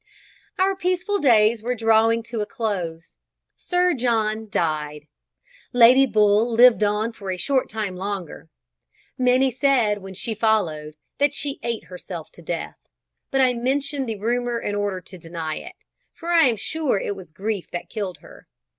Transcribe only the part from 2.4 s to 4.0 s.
a close. Sir